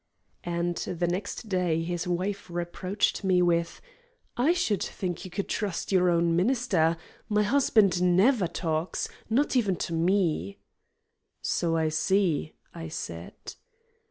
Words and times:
And 0.47 0.77
the 0.77 1.05
next 1.05 1.47
day 1.47 1.83
his 1.83 2.07
wife 2.07 2.49
reproached 2.49 3.23
me 3.23 3.43
with: 3.43 3.79
"I 4.35 4.51
should 4.51 4.81
think 4.81 5.23
you 5.25 5.29
could 5.29 5.47
trust 5.47 5.91
your 5.91 6.09
own 6.09 6.35
minister. 6.35 6.97
My 7.29 7.43
husband 7.43 8.01
NEVER 8.01 8.47
talks 8.47 9.07
not 9.29 9.55
even 9.55 9.75
to 9.75 9.93
me." 9.93 10.57
"So 11.43 11.77
I 11.77 11.89
see," 11.89 12.53
I 12.73 12.87
said. 12.87 13.35